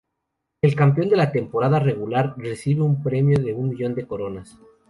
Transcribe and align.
El 0.63 0.73
campeón 0.73 1.09
de 1.09 1.15
la 1.15 1.31
temporada 1.31 1.77
regular 1.77 2.33
recibe 2.35 2.81
un 2.81 3.03
premio 3.03 3.37
de 3.39 3.53
un 3.53 3.69
millón 3.69 3.93
de 3.93 4.07
coronas. 4.07 4.57